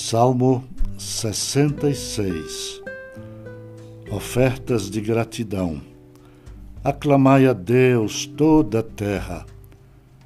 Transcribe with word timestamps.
Salmo 0.00 0.64
66 0.96 2.80
Ofertas 4.12 4.88
de 4.88 5.00
gratidão. 5.00 5.82
Aclamai 6.84 7.46
a 7.48 7.52
Deus 7.52 8.24
toda 8.24 8.78
a 8.78 8.82
terra. 8.82 9.44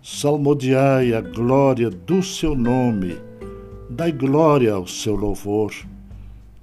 Salmodiai 0.02 1.14
a 1.14 1.23
glória 1.23 1.88
do 1.88 2.23
seu 2.23 2.55
nome. 2.55 3.16
Dai 3.88 4.12
glória 4.12 4.74
ao 4.74 4.87
seu 4.87 5.16
louvor. 5.16 5.73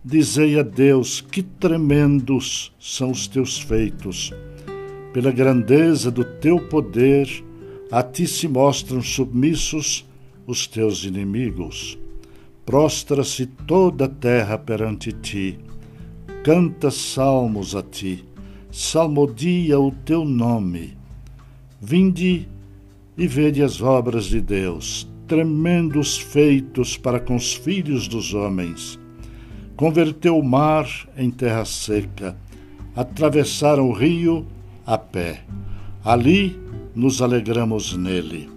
Dizei 0.05 0.59
a 0.59 0.63
Deus 0.63 1.19
que 1.19 1.41
tremendos 1.41 2.71
são 2.79 3.09
os 3.09 3.27
teus 3.27 3.59
feitos. 3.59 4.31
Pela 5.11 5.31
grandeza 5.31 6.11
do 6.11 6.23
teu 6.23 6.59
poder, 6.69 7.27
a 7.91 8.03
ti 8.03 8.27
se 8.27 8.47
mostram 8.47 9.01
submissos 9.01 10.05
os 10.45 10.67
teus 10.67 11.03
inimigos. 11.03 11.97
Prostra-se 12.69 13.47
toda 13.47 14.05
a 14.05 14.07
terra 14.07 14.55
perante 14.55 15.11
ti, 15.11 15.57
canta 16.43 16.91
salmos 16.91 17.75
a 17.75 17.81
ti, 17.81 18.23
salmodia 18.71 19.79
o 19.79 19.89
teu 19.89 20.23
nome. 20.23 20.95
Vinde 21.81 22.47
e 23.17 23.25
vede 23.25 23.63
as 23.63 23.81
obras 23.81 24.25
de 24.25 24.39
Deus, 24.39 25.11
tremendos 25.25 26.19
feitos 26.19 26.95
para 26.95 27.19
com 27.19 27.35
os 27.35 27.55
filhos 27.55 28.07
dos 28.07 28.35
homens. 28.35 28.99
Converteu 29.75 30.37
o 30.37 30.45
mar 30.45 30.87
em 31.17 31.31
terra 31.31 31.65
seca, 31.65 32.37
atravessaram 32.95 33.89
o 33.89 33.93
rio 33.93 34.45
a 34.85 34.95
pé. 34.95 35.43
Ali 36.05 36.55
nos 36.93 37.19
alegramos 37.19 37.97
nele. 37.97 38.47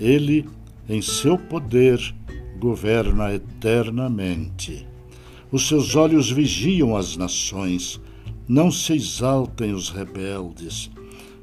Ele, 0.00 0.44
em 0.88 1.00
seu 1.00 1.38
poder, 1.38 2.12
governa 2.56 3.32
eternamente. 3.32 4.86
Os 5.52 5.68
seus 5.68 5.94
olhos 5.94 6.30
vigiam 6.30 6.96
as 6.96 7.16
nações, 7.16 8.00
não 8.48 8.70
se 8.70 8.94
exaltem 8.94 9.72
os 9.72 9.90
rebeldes. 9.90 10.90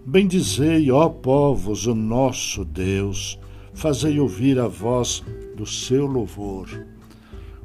Bendizei, 0.05 0.91
ó 0.91 1.07
povos, 1.07 1.87
o 1.87 1.95
nosso 1.95 2.65
Deus, 2.65 3.39
fazei 3.73 4.19
ouvir 4.19 4.59
a 4.59 4.67
voz 4.67 5.23
do 5.55 5.65
seu 5.65 6.05
louvor. 6.05 6.67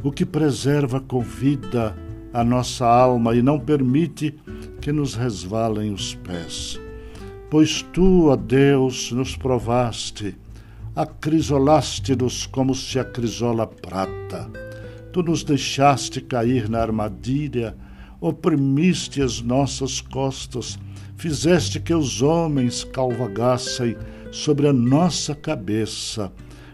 O 0.03 0.13
que 0.13 0.25
preserva 0.25 1.01
com 1.01 1.21
vida 1.21 1.97
a 2.33 2.45
nossa 2.45 2.87
alma 2.87 3.35
e 3.35 3.43
não 3.43 3.59
permite 3.59 4.35
que 4.81 4.93
nos 4.93 5.15
resvalem 5.15 5.93
os 5.93 6.15
pés. 6.15 6.81
Pois 7.51 7.83
tu, 7.93 8.29
ó 8.29 8.37
Deus, 8.37 9.11
nos 9.11 9.37
provaste 9.37 10.37
acrisolaste-nos 10.99 12.45
como 12.47 12.75
se 12.75 12.99
acrisola 12.99 13.69
prata. 13.69 14.51
Tu 15.13 15.23
nos 15.23 15.45
deixaste 15.45 16.21
cair 16.21 16.69
na 16.69 16.81
armadilha, 16.81 17.77
oprimiste 18.21 19.23
as 19.23 19.41
nossas 19.41 20.01
costas, 20.01 20.77
fizeste 21.17 21.79
que 21.79 21.95
os 21.95 22.21
homens 22.21 22.83
calvagassem 22.83 23.97
sobre 24.33 24.67
a 24.67 24.73
nossa 24.73 25.37
cabeça. 25.37 26.33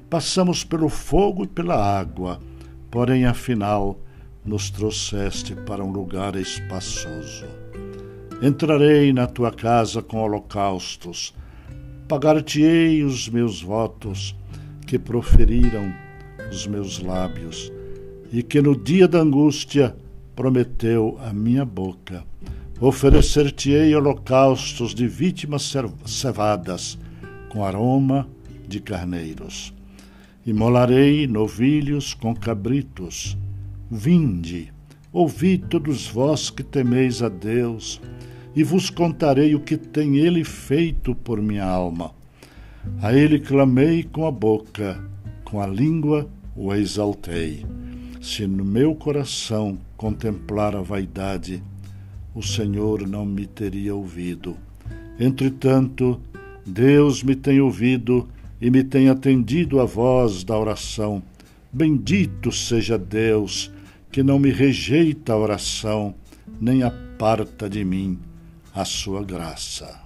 Passamos 0.08 0.64
pelo 0.64 0.88
fogo 0.88 1.44
e 1.44 1.46
pela 1.46 1.76
água, 1.76 2.40
porém 2.90 3.26
afinal 3.26 4.00
nos 4.42 4.70
trouxeste 4.70 5.54
para 5.54 5.84
um 5.84 5.92
lugar 5.92 6.34
espaçoso. 6.34 7.44
Entrarei 8.40 9.12
na 9.12 9.26
tua 9.26 9.52
casa 9.52 10.00
com 10.00 10.16
holocaustos, 10.16 11.34
pagar-te-ei 12.08 13.02
os 13.02 13.28
meus 13.28 13.62
votos 13.62 14.36
que 14.86 14.98
proferiram 14.98 15.92
os 16.50 16.66
meus 16.66 17.00
lábios 17.00 17.72
e 18.32 18.42
que 18.42 18.60
no 18.60 18.76
dia 18.76 19.08
da 19.08 19.20
angústia 19.20 19.96
prometeu 20.36 21.18
a 21.20 21.32
minha 21.32 21.64
boca. 21.64 22.24
Oferecer-te-ei 22.80 23.94
holocaustos 23.94 24.94
de 24.94 25.06
vítimas 25.06 25.72
cevadas 26.04 26.98
com 27.48 27.64
aroma 27.64 28.28
de 28.66 28.80
carneiros. 28.80 29.72
Imolarei 30.44 31.26
novilhos 31.26 32.12
com 32.12 32.34
cabritos. 32.34 33.38
Vinde, 33.90 34.72
ouvi 35.12 35.56
todos 35.56 36.06
vós 36.06 36.50
que 36.50 36.62
temeis 36.62 37.22
a 37.22 37.28
Deus, 37.28 38.00
e 38.56 38.62
vos 38.62 38.88
contarei 38.88 39.54
o 39.54 39.60
que 39.60 39.76
tem 39.76 40.16
ele 40.16 40.44
feito 40.44 41.14
por 41.14 41.42
minha 41.42 41.64
alma. 41.64 42.12
A 43.02 43.12
ele 43.12 43.40
clamei 43.40 44.04
com 44.04 44.26
a 44.26 44.30
boca, 44.30 45.02
com 45.44 45.60
a 45.60 45.66
língua 45.66 46.28
o 46.54 46.72
exaltei. 46.72 47.66
Se 48.20 48.46
no 48.46 48.64
meu 48.64 48.94
coração 48.94 49.78
contemplar 49.96 50.76
a 50.76 50.82
vaidade, 50.82 51.62
o 52.34 52.42
Senhor 52.42 53.06
não 53.08 53.26
me 53.26 53.46
teria 53.46 53.94
ouvido. 53.94 54.56
Entretanto, 55.18 56.20
Deus 56.64 57.22
me 57.22 57.34
tem 57.34 57.60
ouvido 57.60 58.28
e 58.60 58.70
me 58.70 58.84
tem 58.84 59.08
atendido 59.08 59.80
a 59.80 59.84
voz 59.84 60.44
da 60.44 60.56
oração. 60.56 61.22
Bendito 61.72 62.52
seja 62.52 62.96
Deus, 62.96 63.70
que 64.12 64.22
não 64.22 64.38
me 64.38 64.50
rejeita 64.50 65.32
a 65.32 65.38
oração, 65.38 66.14
nem 66.60 66.82
aparta 66.82 67.68
de 67.68 67.84
mim 67.84 68.18
a 68.74 68.84
sua 68.84 69.22
graça. 69.22 70.00